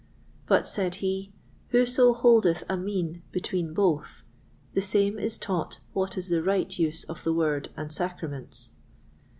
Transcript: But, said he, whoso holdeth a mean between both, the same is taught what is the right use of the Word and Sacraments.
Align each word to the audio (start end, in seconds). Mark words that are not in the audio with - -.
But, 0.47 0.67
said 0.67 0.95
he, 0.95 1.31
whoso 1.67 2.11
holdeth 2.15 2.63
a 2.67 2.75
mean 2.75 3.21
between 3.31 3.71
both, 3.71 4.23
the 4.73 4.81
same 4.81 5.19
is 5.19 5.37
taught 5.37 5.79
what 5.93 6.17
is 6.17 6.27
the 6.27 6.41
right 6.41 6.75
use 6.79 7.03
of 7.03 7.23
the 7.23 7.31
Word 7.35 7.69
and 7.77 7.93
Sacraments. 7.93 8.71